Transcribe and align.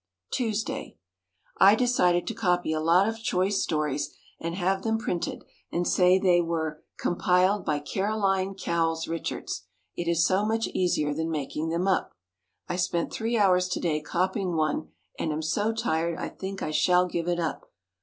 Tuesday. 0.31 0.97
I 1.59 1.75
decided 1.75 2.25
to 2.25 2.33
copy 2.33 2.73
a 2.73 2.79
lot 2.79 3.07
of 3.07 3.21
choice 3.21 3.61
stories 3.61 4.09
and 4.39 4.55
have 4.55 4.81
them 4.81 4.97
printed 4.97 5.45
and 5.71 5.87
say 5.87 6.17
they 6.17 6.41
were 6.41 6.83
"compiled 6.97 7.65
by 7.65 7.77
Caroline 7.81 8.55
Cowles 8.55 9.07
Richards," 9.07 9.65
it 9.95 10.07
is 10.07 10.25
so 10.25 10.43
much 10.43 10.65
easier 10.69 11.13
than 11.13 11.29
making 11.29 11.69
them 11.69 11.87
up. 11.87 12.15
I 12.67 12.77
spent 12.77 13.13
three 13.13 13.37
hours 13.37 13.67
to 13.67 13.79
day 13.79 14.01
copying 14.01 14.55
one 14.55 14.89
and 15.19 15.31
am 15.31 15.43
so 15.43 15.71
tired 15.71 16.17
I 16.17 16.29
think 16.29 16.63
I 16.63 16.71
shall 16.71 17.05
give 17.05 17.27
it 17.27 17.39
up. 17.39 17.71